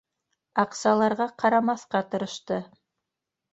[0.63, 2.61] Аҡсаларға ҡарамаҫҡа тырышты.